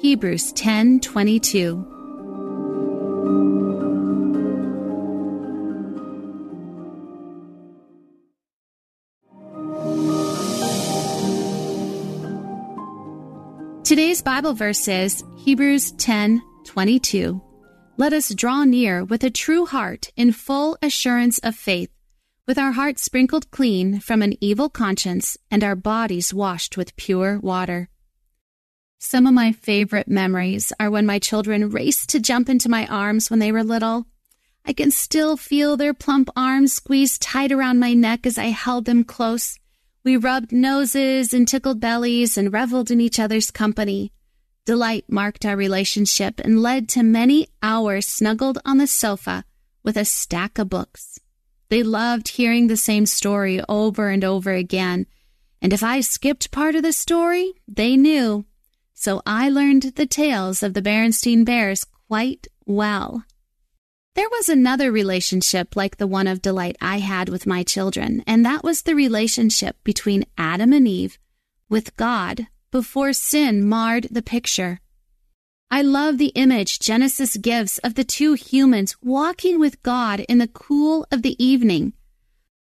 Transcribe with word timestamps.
Hebrews 0.00 0.54
10:22. 0.54 1.84
Today's 13.84 14.22
Bible 14.22 14.54
verse 14.54 14.88
is 14.88 15.22
Hebrews 15.36 15.92
10:22. 15.98 17.42
Let 17.98 18.14
us 18.14 18.34
draw 18.34 18.64
near 18.64 19.04
with 19.04 19.22
a 19.22 19.28
true 19.28 19.66
heart 19.66 20.10
in 20.16 20.32
full 20.32 20.78
assurance 20.80 21.38
of 21.40 21.54
faith, 21.54 21.90
with 22.46 22.56
our 22.56 22.72
hearts 22.72 23.02
sprinkled 23.02 23.50
clean 23.50 24.00
from 24.00 24.22
an 24.22 24.34
evil 24.40 24.70
conscience 24.70 25.36
and 25.50 25.62
our 25.62 25.76
bodies 25.76 26.32
washed 26.32 26.78
with 26.78 26.96
pure 26.96 27.38
water. 27.38 27.90
Some 29.02 29.26
of 29.26 29.32
my 29.32 29.52
favorite 29.52 30.08
memories 30.08 30.74
are 30.78 30.90
when 30.90 31.06
my 31.06 31.18
children 31.18 31.70
raced 31.70 32.10
to 32.10 32.20
jump 32.20 32.50
into 32.50 32.68
my 32.68 32.86
arms 32.86 33.30
when 33.30 33.38
they 33.38 33.50
were 33.50 33.64
little. 33.64 34.04
I 34.66 34.74
can 34.74 34.90
still 34.90 35.38
feel 35.38 35.78
their 35.78 35.94
plump 35.94 36.28
arms 36.36 36.74
squeezed 36.74 37.22
tight 37.22 37.50
around 37.50 37.78
my 37.78 37.94
neck 37.94 38.26
as 38.26 38.36
I 38.36 38.48
held 38.48 38.84
them 38.84 39.04
close. 39.04 39.58
We 40.04 40.18
rubbed 40.18 40.52
noses 40.52 41.32
and 41.32 41.48
tickled 41.48 41.80
bellies 41.80 42.36
and 42.36 42.52
reveled 42.52 42.90
in 42.90 43.00
each 43.00 43.18
other's 43.18 43.50
company. 43.50 44.12
Delight 44.66 45.06
marked 45.08 45.46
our 45.46 45.56
relationship 45.56 46.38
and 46.38 46.60
led 46.60 46.86
to 46.90 47.02
many 47.02 47.48
hours 47.62 48.06
snuggled 48.06 48.58
on 48.66 48.76
the 48.76 48.86
sofa 48.86 49.44
with 49.82 49.96
a 49.96 50.04
stack 50.04 50.58
of 50.58 50.68
books. 50.68 51.18
They 51.70 51.82
loved 51.82 52.28
hearing 52.28 52.66
the 52.66 52.76
same 52.76 53.06
story 53.06 53.62
over 53.66 54.10
and 54.10 54.24
over 54.24 54.52
again, 54.52 55.06
and 55.62 55.72
if 55.72 55.82
I 55.82 56.02
skipped 56.02 56.50
part 56.50 56.74
of 56.74 56.82
the 56.82 56.92
story, 56.92 57.54
they 57.66 57.96
knew 57.96 58.44
so 59.00 59.22
I 59.24 59.48
learned 59.48 59.94
the 59.96 60.04
tales 60.04 60.62
of 60.62 60.74
the 60.74 60.82
Berenstein 60.82 61.42
Bears 61.42 61.86
quite 62.06 62.48
well. 62.66 63.24
There 64.14 64.28
was 64.28 64.50
another 64.50 64.92
relationship 64.92 65.74
like 65.74 65.96
the 65.96 66.06
one 66.06 66.26
of 66.26 66.42
delight 66.42 66.76
I 66.82 66.98
had 66.98 67.30
with 67.30 67.46
my 67.46 67.62
children, 67.62 68.22
and 68.26 68.44
that 68.44 68.62
was 68.62 68.82
the 68.82 68.94
relationship 68.94 69.76
between 69.84 70.26
Adam 70.36 70.74
and 70.74 70.86
Eve 70.86 71.18
with 71.70 71.96
God 71.96 72.48
before 72.70 73.14
sin 73.14 73.66
marred 73.66 74.08
the 74.10 74.20
picture. 74.20 74.80
I 75.70 75.80
love 75.80 76.18
the 76.18 76.34
image 76.34 76.78
Genesis 76.78 77.38
gives 77.38 77.78
of 77.78 77.94
the 77.94 78.04
two 78.04 78.34
humans 78.34 78.96
walking 79.00 79.58
with 79.58 79.82
God 79.82 80.20
in 80.28 80.36
the 80.36 80.48
cool 80.48 81.06
of 81.10 81.22
the 81.22 81.42
evening. 81.42 81.94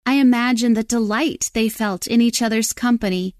I 0.04 0.14
imagine 0.14 0.74
the 0.74 0.82
delight 0.82 1.50
they 1.54 1.70
felt 1.70 2.06
in 2.06 2.20
each 2.20 2.42
other's 2.42 2.74
company 2.74 3.35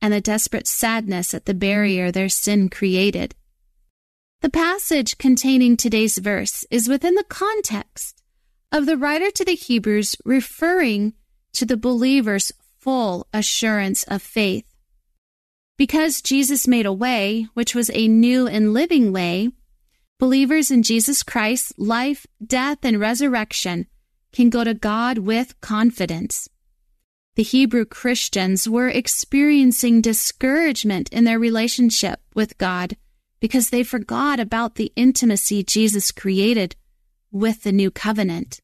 and 0.00 0.12
the 0.12 0.20
desperate 0.20 0.66
sadness 0.66 1.34
at 1.34 1.46
the 1.46 1.54
barrier 1.54 2.10
their 2.10 2.28
sin 2.28 2.68
created. 2.68 3.34
The 4.40 4.50
passage 4.50 5.18
containing 5.18 5.76
today's 5.76 6.18
verse 6.18 6.64
is 6.70 6.88
within 6.88 7.14
the 7.14 7.24
context 7.24 8.22
of 8.70 8.86
the 8.86 8.96
writer 8.96 9.30
to 9.32 9.44
the 9.44 9.54
Hebrews 9.54 10.14
referring 10.24 11.14
to 11.54 11.66
the 11.66 11.76
believer's 11.76 12.52
full 12.78 13.26
assurance 13.32 14.04
of 14.04 14.22
faith. 14.22 14.64
Because 15.76 16.22
Jesus 16.22 16.68
made 16.68 16.86
a 16.86 16.92
way, 16.92 17.48
which 17.54 17.74
was 17.74 17.90
a 17.92 18.08
new 18.08 18.46
and 18.46 18.72
living 18.72 19.12
way, 19.12 19.50
believers 20.18 20.70
in 20.70 20.82
Jesus 20.82 21.22
Christ's 21.22 21.72
life, 21.76 22.26
death, 22.44 22.78
and 22.82 23.00
resurrection 23.00 23.86
can 24.32 24.50
go 24.50 24.64
to 24.64 24.74
God 24.74 25.18
with 25.18 25.60
confidence. 25.60 26.48
The 27.38 27.44
Hebrew 27.44 27.84
Christians 27.84 28.68
were 28.68 28.88
experiencing 28.88 30.00
discouragement 30.00 31.08
in 31.10 31.22
their 31.22 31.38
relationship 31.38 32.18
with 32.34 32.58
God 32.58 32.96
because 33.38 33.70
they 33.70 33.84
forgot 33.84 34.40
about 34.40 34.74
the 34.74 34.92
intimacy 34.96 35.62
Jesus 35.62 36.10
created 36.10 36.74
with 37.30 37.62
the 37.62 37.70
new 37.70 37.92
covenant. 37.92 38.60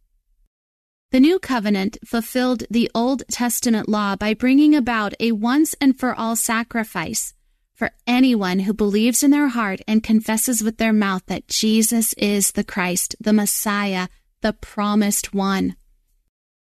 The 1.13 1.21
new 1.21 1.39
covenant 1.39 1.99
fulfilled 2.05 2.65
the 2.69 2.91
Old 2.97 3.23
Testament 3.31 3.89
law 3.89 4.17
by 4.17 4.35
bringing 4.35 4.75
about 4.75 5.15
a 5.21 5.31
once 5.31 5.77
and 5.81 5.97
for 5.97 6.13
all 6.13 6.35
sacrifice 6.35 7.33
for 7.77 7.93
anyone 8.09 8.59
who 8.59 8.75
believes 8.75 9.23
in 9.23 9.31
their 9.31 9.51
heart 9.51 9.83
and 9.87 10.03
confesses 10.03 10.65
with 10.65 10.79
their 10.79 10.93
mouth 10.93 11.23
that 11.27 11.47
Jesus 11.47 12.13
is 12.15 12.51
the 12.51 12.65
Christ, 12.65 13.15
the 13.21 13.33
Messiah, 13.33 14.09
the 14.41 14.53
promised 14.53 15.33
one. 15.33 15.77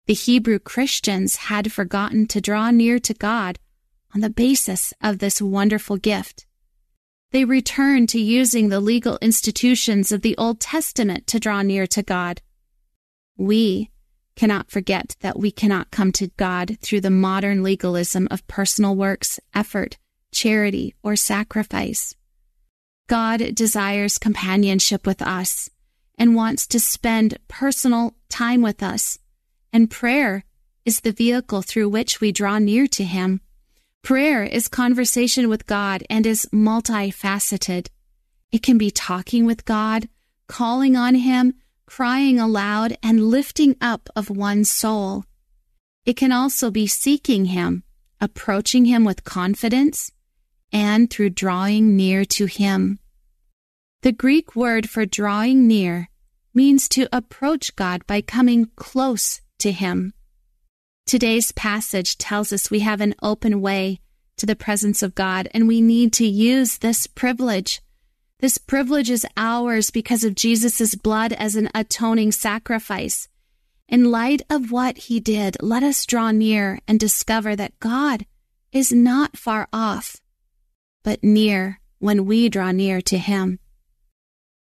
The 0.05 0.13
Hebrew 0.13 0.59
Christians 0.59 1.37
had 1.37 1.71
forgotten 1.71 2.27
to 2.27 2.41
draw 2.41 2.71
near 2.71 2.99
to 2.99 3.13
God 3.13 3.57
on 4.13 4.19
the 4.19 4.29
basis 4.29 4.93
of 5.01 5.19
this 5.19 5.41
wonderful 5.41 5.95
gift. 5.95 6.45
They 7.31 7.45
returned 7.45 8.09
to 8.09 8.19
using 8.19 8.67
the 8.67 8.81
legal 8.81 9.17
institutions 9.21 10.11
of 10.11 10.21
the 10.21 10.37
Old 10.37 10.59
Testament 10.59 11.25
to 11.27 11.39
draw 11.39 11.61
near 11.61 11.87
to 11.87 12.03
God. 12.03 12.41
We 13.37 13.91
cannot 14.35 14.69
forget 14.69 15.15
that 15.21 15.39
we 15.39 15.51
cannot 15.51 15.89
come 15.89 16.11
to 16.13 16.27
God 16.35 16.77
through 16.81 17.01
the 17.01 17.09
modern 17.09 17.63
legalism 17.63 18.27
of 18.29 18.45
personal 18.47 18.97
works, 18.97 19.39
effort, 19.55 19.97
charity, 20.33 20.95
or 21.01 21.15
sacrifice. 21.15 22.13
God 23.07 23.55
desires 23.55 24.17
companionship 24.17 25.07
with 25.07 25.21
us 25.21 25.69
and 26.17 26.35
wants 26.35 26.67
to 26.67 26.79
spend 26.79 27.37
personal 27.47 28.15
time 28.29 28.61
with 28.61 28.83
us 28.83 29.17
and 29.73 29.89
prayer 29.89 30.45
is 30.85 31.01
the 31.01 31.11
vehicle 31.11 31.63
through 31.63 31.89
which 31.89 32.21
we 32.21 32.31
draw 32.31 32.59
near 32.59 32.85
to 32.87 33.03
Him. 33.03 33.41
Prayer 34.03 34.43
is 34.43 34.67
conversation 34.67 35.49
with 35.49 35.65
God 35.65 36.03
and 36.09 36.25
is 36.25 36.47
multifaceted. 36.53 37.87
It 38.51 38.61
can 38.61 38.77
be 38.77 38.91
talking 38.91 39.45
with 39.45 39.65
God, 39.65 40.07
calling 40.47 40.95
on 40.95 41.15
Him, 41.15 41.55
crying 41.87 42.39
aloud, 42.39 42.97
and 43.01 43.29
lifting 43.29 43.75
up 43.81 44.09
of 44.15 44.29
one's 44.29 44.69
soul. 44.69 45.23
It 46.05 46.17
can 46.17 46.31
also 46.31 46.69
be 46.69 46.85
seeking 46.85 47.45
Him, 47.45 47.83
approaching 48.21 48.85
Him 48.85 49.03
with 49.05 49.23
confidence, 49.23 50.11
and 50.71 51.09
through 51.09 51.31
drawing 51.31 51.95
near 51.95 52.25
to 52.25 52.45
Him. 52.45 52.99
The 54.01 54.11
Greek 54.11 54.55
word 54.55 54.89
for 54.89 55.05
drawing 55.05 55.65
near 55.65 56.09
means 56.53 56.89
to 56.89 57.07
approach 57.11 57.75
God 57.75 58.05
by 58.05 58.21
coming 58.21 58.69
close 58.75 59.41
to 59.63 59.71
Him. 59.71 60.13
Today's 61.05 61.51
passage 61.51 62.17
tells 62.17 62.53
us 62.53 62.71
we 62.71 62.79
have 62.79 63.01
an 63.01 63.15
open 63.21 63.59
way 63.59 63.99
to 64.37 64.45
the 64.45 64.55
presence 64.55 65.03
of 65.03 65.15
God, 65.15 65.49
and 65.53 65.67
we 65.67 65.81
need 65.81 66.13
to 66.13 66.25
use 66.25 66.77
this 66.77 67.07
privilege. 67.07 67.81
This 68.39 68.57
privilege 68.57 69.09
is 69.09 69.25
ours 69.37 69.89
because 69.89 70.23
of 70.23 70.35
Jesus' 70.35 70.95
blood 70.95 71.33
as 71.33 71.55
an 71.55 71.69
atoning 71.75 72.31
sacrifice. 72.31 73.27
In 73.87 74.11
light 74.11 74.41
of 74.49 74.71
what 74.71 74.97
he 74.97 75.19
did, 75.19 75.57
let 75.61 75.83
us 75.83 76.05
draw 76.05 76.31
near 76.31 76.79
and 76.87 76.99
discover 76.99 77.55
that 77.55 77.79
God 77.79 78.25
is 78.71 78.91
not 78.91 79.37
far 79.37 79.67
off, 79.71 80.17
but 81.03 81.23
near 81.23 81.79
when 81.99 82.25
we 82.25 82.49
draw 82.49 82.71
near 82.71 83.01
to 83.01 83.17
him. 83.17 83.59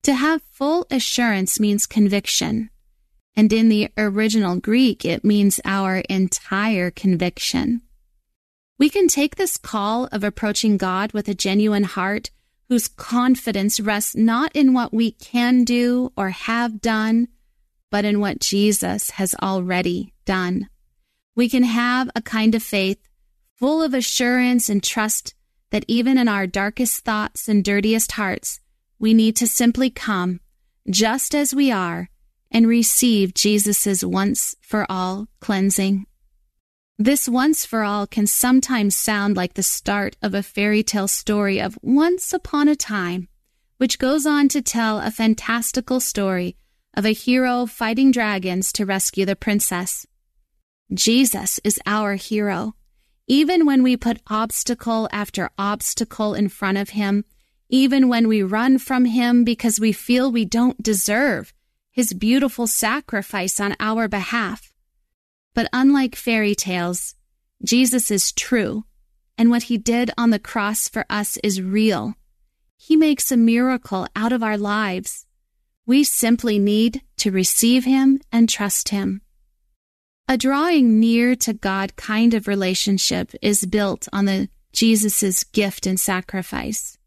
To 0.03 0.13
have 0.13 0.41
full 0.51 0.87
assurance 0.89 1.59
means 1.59 1.85
conviction. 1.85 2.69
And 3.39 3.53
in 3.53 3.69
the 3.69 3.87
original 3.97 4.57
Greek, 4.59 5.05
it 5.05 5.23
means 5.23 5.61
our 5.63 5.99
entire 6.09 6.91
conviction. 6.91 7.81
We 8.77 8.89
can 8.89 9.07
take 9.07 9.37
this 9.37 9.55
call 9.55 10.09
of 10.11 10.25
approaching 10.25 10.75
God 10.75 11.13
with 11.13 11.29
a 11.29 11.33
genuine 11.33 11.85
heart 11.85 12.31
whose 12.67 12.89
confidence 12.89 13.79
rests 13.79 14.13
not 14.13 14.53
in 14.53 14.73
what 14.73 14.93
we 14.93 15.11
can 15.11 15.63
do 15.63 16.11
or 16.17 16.31
have 16.31 16.81
done, 16.81 17.29
but 17.89 18.03
in 18.03 18.19
what 18.19 18.41
Jesus 18.41 19.11
has 19.11 19.33
already 19.41 20.13
done. 20.25 20.67
We 21.33 21.47
can 21.47 21.63
have 21.63 22.09
a 22.13 22.21
kind 22.21 22.53
of 22.55 22.61
faith 22.61 22.99
full 23.55 23.81
of 23.81 23.93
assurance 23.93 24.67
and 24.67 24.83
trust 24.83 25.33
that 25.69 25.85
even 25.87 26.17
in 26.17 26.27
our 26.27 26.45
darkest 26.45 27.05
thoughts 27.05 27.47
and 27.47 27.63
dirtiest 27.63 28.11
hearts, 28.11 28.59
we 28.99 29.13
need 29.13 29.37
to 29.37 29.47
simply 29.47 29.89
come 29.89 30.41
just 30.89 31.33
as 31.33 31.55
we 31.55 31.71
are 31.71 32.09
and 32.51 32.67
receive 32.67 33.33
Jesus' 33.33 34.03
once 34.03 34.55
for 34.61 34.85
all 34.89 35.27
cleansing. 35.39 36.05
This 36.97 37.29
once 37.29 37.65
for 37.65 37.83
all 37.83 38.05
can 38.05 38.27
sometimes 38.27 38.95
sound 38.95 39.37
like 39.37 39.53
the 39.53 39.63
start 39.63 40.17
of 40.21 40.33
a 40.33 40.43
fairy 40.43 40.83
tale 40.83 41.07
story 41.07 41.61
of 41.61 41.79
once 41.81 42.33
upon 42.33 42.67
a 42.67 42.75
time 42.75 43.29
which 43.79 43.97
goes 43.97 44.25
on 44.25 44.49
to 44.49 44.61
tell 44.61 44.99
a 44.99 45.09
fantastical 45.09 46.01
story 46.01 46.57
of 46.93 47.05
a 47.05 47.13
hero 47.13 47.65
fighting 47.65 48.11
dragons 48.11 48.73
to 48.73 48.85
rescue 48.85 49.25
the 49.25 49.37
princess. 49.37 50.05
Jesus 50.93 51.61
is 51.63 51.79
our 51.85 52.15
hero. 52.15 52.75
Even 53.25 53.65
when 53.65 53.81
we 53.81 53.95
put 53.95 54.21
obstacle 54.27 55.07
after 55.13 55.49
obstacle 55.57 56.33
in 56.33 56.49
front 56.49 56.77
of 56.77 56.89
him, 56.89 57.23
even 57.69 58.09
when 58.09 58.27
we 58.27 58.43
run 58.43 58.79
from 58.79 59.05
him 59.05 59.45
because 59.45 59.79
we 59.79 59.93
feel 59.93 60.29
we 60.29 60.43
don't 60.43 60.83
deserve 60.83 61.53
his 61.91 62.13
beautiful 62.13 62.67
sacrifice 62.67 63.59
on 63.59 63.75
our 63.79 64.07
behalf. 64.07 64.73
But 65.53 65.69
unlike 65.73 66.15
fairy 66.15 66.55
tales, 66.55 67.15
Jesus 67.63 68.11
is 68.11 68.31
true, 68.31 68.85
and 69.37 69.49
what 69.49 69.63
he 69.63 69.77
did 69.77 70.11
on 70.17 70.29
the 70.29 70.39
cross 70.39 70.87
for 70.87 71.05
us 71.09 71.37
is 71.43 71.61
real. 71.61 72.15
He 72.77 72.95
makes 72.95 73.31
a 73.31 73.37
miracle 73.37 74.07
out 74.15 74.31
of 74.31 74.43
our 74.43 74.57
lives. 74.57 75.25
We 75.85 76.03
simply 76.03 76.59
need 76.59 77.01
to 77.17 77.31
receive 77.31 77.83
him 77.85 78.21
and 78.31 78.47
trust 78.47 78.89
him. 78.89 79.21
A 80.27 80.37
drawing 80.37 80.99
near 80.99 81.35
to 81.37 81.53
God 81.53 81.95
kind 81.95 82.35
of 82.35 82.47
relationship 82.47 83.33
is 83.41 83.65
built 83.65 84.07
on 84.13 84.25
the 84.25 84.49
Jesus' 84.71 85.43
gift 85.43 85.87
and 85.87 85.99
sacrifice. 85.99 86.98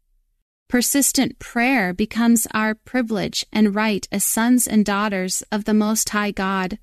Persistent 0.67 1.39
prayer 1.39 1.93
becomes 1.93 2.47
our 2.53 2.73
privilege 2.73 3.45
and 3.51 3.75
right 3.75 4.07
as 4.11 4.23
sons 4.23 4.67
and 4.67 4.85
daughters 4.85 5.43
of 5.51 5.65
the 5.65 5.73
Most 5.73 6.09
High 6.09 6.31
God. 6.31 6.79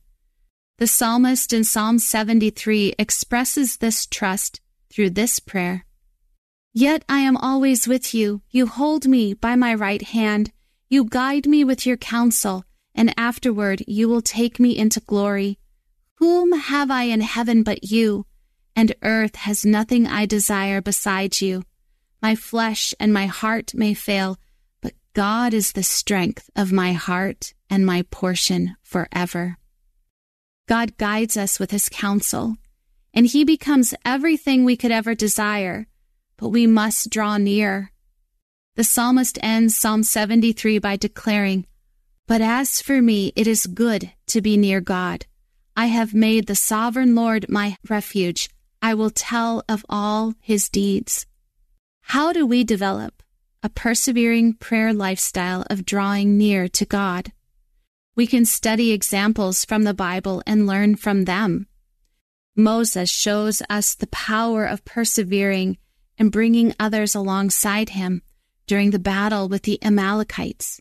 The 0.79 0.87
psalmist 0.87 1.53
in 1.53 1.65
Psalm 1.65 1.99
73 1.99 2.95
expresses 2.99 3.79
this 3.79 4.07
trust 4.07 4.61
through 4.91 5.11
this 5.11 5.41
prayer. 5.41 5.85
Yet 6.73 7.05
I 7.09 7.19
am 7.21 7.37
always 7.37 7.89
with 7.89 8.15
you. 8.15 8.43
You 8.51 8.67
hold 8.67 9.09
me 9.09 9.35
by 9.35 9.57
my 9.57 9.75
right 9.75 10.03
hand. 10.03 10.53
You 10.89 11.05
guide 11.05 11.47
me 11.47 11.65
with 11.65 11.85
your 11.85 11.97
counsel, 11.97 12.65
and 12.95 13.13
afterward 13.17 13.83
you 13.87 14.09
will 14.09 14.23
take 14.23 14.61
me 14.61 14.77
into 14.77 15.01
glory. 15.01 15.59
Whom 16.19 16.53
have 16.53 16.91
I 16.91 17.05
in 17.05 17.23
heaven 17.23 17.63
but 17.63 17.91
you? 17.91 18.27
And 18.77 18.95
earth 19.03 19.37
has 19.37 19.65
nothing 19.65 20.07
I 20.07 20.27
desire 20.27 20.81
besides 20.81 21.43
you. 21.43 21.65
My 22.23 22.35
flesh 22.35 22.95
and 23.01 23.13
my 23.13 23.27
heart 23.27 23.73
may 23.75 23.95
fail, 23.95 24.39
but 24.83 24.93
God 25.15 25.55
is 25.55 25.73
the 25.73 25.83
strength 25.83 26.51
of 26.55 26.73
my 26.73 26.93
heart 26.93 27.55
and 27.71 27.87
my 27.87 28.03
portion 28.11 28.77
forever. 28.83 29.57
God 30.69 30.97
guides 30.99 31.37
us 31.37 31.59
with 31.59 31.71
his 31.71 31.89
counsel, 31.89 32.57
and 33.15 33.27
he 33.27 33.45
becomes 33.45 33.95
everything 34.05 34.65
we 34.65 34.77
could 34.77 34.93
ever 34.93 35.15
desire, 35.15 35.87
but 36.37 36.51
we 36.51 36.67
must 36.67 37.11
draw 37.11 37.39
near. 37.39 37.91
The 38.77 38.85
psalmist 38.85 39.39
ends 39.43 39.77
Psalm 39.77 40.03
73 40.03 40.79
by 40.79 40.97
declaring, 40.97 41.67
But 42.27 42.41
as 42.41 42.81
for 42.81 43.03
me, 43.03 43.33
it 43.35 43.47
is 43.47 43.67
good 43.67 44.13
to 44.29 44.41
be 44.41 44.57
near 44.57 44.81
God. 44.81 45.27
I 45.77 45.87
have 45.87 46.15
made 46.15 46.47
the 46.47 46.55
sovereign 46.55 47.15
Lord 47.15 47.47
my 47.49 47.77
refuge. 47.89 48.51
I 48.83 48.95
will 48.95 49.11
tell 49.11 49.65
of 49.69 49.85
all 49.89 50.35
his 50.41 50.69
deeds. 50.69 51.27
How 52.03 52.33
do 52.33 52.47
we 52.47 52.65
develop 52.65 53.23
a 53.63 53.69
persevering 53.69 54.55
prayer 54.55 54.93
lifestyle 54.93 55.65
of 55.71 55.85
drawing 55.85 56.37
near 56.37 56.69
to 56.69 56.85
God? 56.85 57.33
We 58.17 58.27
can 58.27 58.45
study 58.45 58.93
examples 58.93 59.65
from 59.65 59.85
the 59.85 59.95
Bible 59.95 60.43
and 60.47 60.67
learn 60.67 60.97
from 60.97 61.25
them. 61.25 61.69
Moses 62.57 63.11
shows 63.11 63.63
us 63.71 63.95
the 63.95 64.09
power 64.09 64.67
of 64.67 64.85
persevering 64.85 65.79
and 66.19 66.33
bringing 66.33 66.75
others 66.79 67.15
alongside 67.15 67.91
him 67.91 68.23
during 68.67 68.91
the 68.91 68.99
battle 68.99 69.49
with 69.49 69.63
the 69.63 69.83
Amalekites. 69.83 70.81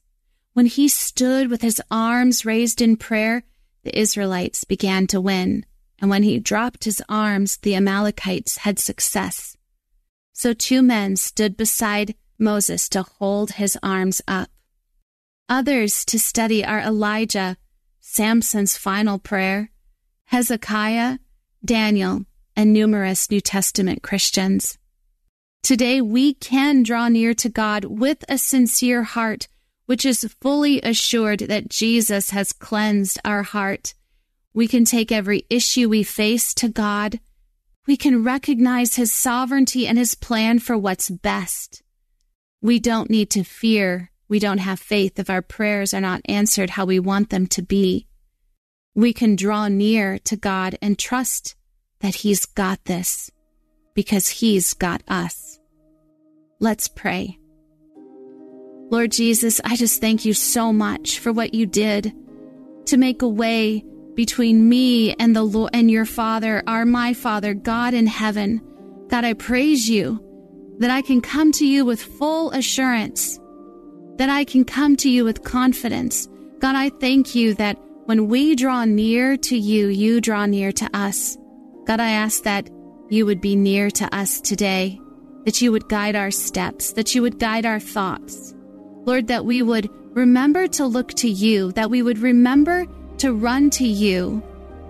When 0.53 0.65
he 0.65 0.87
stood 0.87 1.49
with 1.49 1.61
his 1.61 1.81
arms 1.89 2.45
raised 2.45 2.81
in 2.81 2.97
prayer, 2.97 3.43
the 3.83 3.97
Israelites 3.97 4.63
began 4.63 5.07
to 5.07 5.21
win, 5.21 5.65
and 5.99 6.09
when 6.09 6.23
he 6.23 6.39
dropped 6.39 6.83
his 6.83 7.01
arms, 7.07 7.57
the 7.57 7.75
Amalekites 7.75 8.57
had 8.57 8.79
success. 8.79 9.55
So 10.39 10.53
two 10.53 10.81
men 10.81 11.17
stood 11.17 11.57
beside 11.57 12.15
Moses 12.37 12.87
to 12.95 13.03
hold 13.03 13.51
his 13.59 13.77
arms 13.83 14.21
up. 14.25 14.47
Others 15.49 16.05
to 16.05 16.17
study 16.17 16.63
are 16.63 16.79
Elijah, 16.79 17.57
Samson's 17.99 18.77
final 18.77 19.19
prayer, 19.19 19.69
Hezekiah, 20.27 21.17
Daniel, 21.65 22.23
and 22.55 22.71
numerous 22.71 23.29
New 23.29 23.41
Testament 23.41 24.01
Christians. 24.01 24.77
Today 25.61 25.99
we 25.99 26.35
can 26.35 26.83
draw 26.83 27.09
near 27.09 27.33
to 27.33 27.49
God 27.49 27.83
with 27.83 28.23
a 28.29 28.37
sincere 28.37 29.03
heart 29.03 29.49
which 29.87 30.05
is 30.05 30.33
fully 30.39 30.81
assured 30.83 31.39
that 31.39 31.67
Jesus 31.67 32.29
has 32.29 32.53
cleansed 32.53 33.19
our 33.25 33.43
heart. 33.43 33.93
We 34.53 34.69
can 34.69 34.85
take 34.85 35.11
every 35.11 35.45
issue 35.49 35.89
we 35.89 36.03
face 36.03 36.53
to 36.53 36.69
God. 36.69 37.19
We 37.89 37.97
can 37.97 38.23
recognize 38.23 38.97
His 38.97 39.11
sovereignty 39.11 39.87
and 39.87 39.97
His 39.97 40.13
plan 40.13 40.59
for 40.59 40.77
what's 40.77 41.09
best. 41.09 41.81
We 42.61 42.77
don't 42.77 43.09
need 43.09 43.31
to 43.31 43.43
fear. 43.43 44.11
We 44.27 44.37
don't 44.37 44.59
have 44.59 44.79
faith 44.79 45.17
if 45.17 45.27
our 45.27 45.41
prayers 45.41 45.91
are 45.91 45.99
not 45.99 46.21
answered 46.25 46.69
how 46.69 46.85
we 46.85 46.99
want 46.99 47.31
them 47.31 47.47
to 47.47 47.63
be. 47.63 48.05
We 48.93 49.11
can 49.11 49.35
draw 49.35 49.69
near 49.69 50.19
to 50.19 50.35
God 50.35 50.77
and 50.83 50.99
trust 50.99 51.55
that 52.01 52.13
He's 52.13 52.45
got 52.45 52.85
this 52.85 53.31
because 53.95 54.27
He's 54.27 54.75
got 54.75 55.01
us. 55.07 55.59
Let's 56.59 56.87
pray. 56.87 57.39
Lord 58.91 59.11
Jesus, 59.11 59.59
I 59.65 59.75
just 59.75 59.99
thank 59.99 60.25
you 60.25 60.35
so 60.35 60.71
much 60.71 61.17
for 61.17 61.31
what 61.31 61.55
you 61.55 61.65
did 61.65 62.13
to 62.85 62.97
make 62.97 63.23
a 63.23 63.27
way 63.27 63.83
between 64.19 64.67
me 64.67 65.13
and 65.13 65.33
the 65.33 65.43
Lord 65.43 65.69
and 65.73 65.89
your 65.89 66.03
Father, 66.03 66.61
our 66.67 66.83
my 66.83 67.13
Father, 67.13 67.53
God 67.53 67.93
in 67.93 68.05
heaven. 68.05 68.59
God, 69.07 69.23
I 69.23 69.31
praise 69.31 69.87
you 69.87 70.19
that 70.79 70.91
I 70.91 71.01
can 71.01 71.21
come 71.21 71.53
to 71.53 71.65
you 71.65 71.85
with 71.85 72.01
full 72.01 72.51
assurance, 72.51 73.39
that 74.17 74.29
I 74.29 74.43
can 74.43 74.65
come 74.65 74.97
to 74.97 75.09
you 75.09 75.23
with 75.23 75.45
confidence. 75.45 76.27
God, 76.59 76.75
I 76.75 76.89
thank 76.89 77.33
you 77.33 77.53
that 77.53 77.77
when 78.07 78.27
we 78.27 78.55
draw 78.55 78.83
near 78.83 79.37
to 79.37 79.57
you, 79.57 79.87
you 79.87 80.19
draw 80.19 80.45
near 80.45 80.73
to 80.73 80.89
us. 80.93 81.37
God, 81.85 82.01
I 82.01 82.09
ask 82.09 82.43
that 82.43 82.69
you 83.07 83.25
would 83.25 83.39
be 83.39 83.55
near 83.55 83.89
to 83.89 84.13
us 84.13 84.41
today, 84.41 84.99
that 85.45 85.61
you 85.61 85.71
would 85.71 85.87
guide 85.87 86.17
our 86.17 86.31
steps, 86.31 86.91
that 86.91 87.15
you 87.15 87.21
would 87.21 87.39
guide 87.39 87.65
our 87.65 87.79
thoughts. 87.79 88.53
Lord, 89.05 89.27
that 89.27 89.45
we 89.45 89.61
would 89.61 89.89
remember 90.13 90.67
to 90.67 90.85
look 90.85 91.13
to 91.13 91.29
you, 91.29 91.71
that 91.71 91.89
we 91.89 92.01
would 92.01 92.17
remember 92.17 92.85
to 93.19 93.33
run 93.33 93.69
to 93.71 93.87
you 93.87 94.43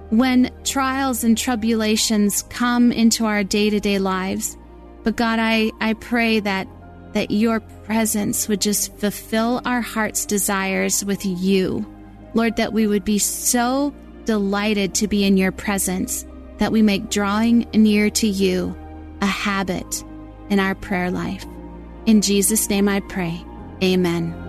when 0.10 0.52
trials 0.64 1.24
and 1.24 1.38
tribulations 1.38 2.44
come 2.44 2.92
into 2.92 3.26
our 3.26 3.44
day 3.44 3.70
to 3.70 3.80
day 3.80 4.00
lives. 4.00 4.58
But 5.04 5.16
God, 5.16 5.40
I, 5.40 5.72
I 5.80 5.94
pray 5.94 6.40
that, 6.40 6.68
that 7.14 7.32
your 7.32 7.60
presence 7.60 8.48
would 8.48 8.62
just 8.62 8.96
fulfill 8.98 9.62
our 9.66 9.82
heart's 9.82 10.26
desires 10.26 11.06
with 11.06 11.26
you. 11.26 11.86
Lord, 12.34 12.58
that 12.58 12.74
we 12.74 12.88
would 12.88 13.06
be 13.06 13.20
so 13.20 13.94
delighted 14.26 14.94
to 14.96 15.08
be 15.08 15.24
in 15.24 15.38
your 15.38 15.52
presence 15.52 16.26
that 16.60 16.72
we 16.72 16.82
make 16.82 17.10
drawing 17.10 17.68
near 17.74 18.10
to 18.10 18.28
you 18.28 18.76
a 19.22 19.26
habit 19.26 20.04
in 20.50 20.60
our 20.60 20.76
prayer 20.76 21.10
life. 21.10 21.46
In 22.06 22.22
Jesus' 22.22 22.70
name 22.70 22.88
I 22.88 23.00
pray. 23.00 23.44
Amen. 23.82 24.49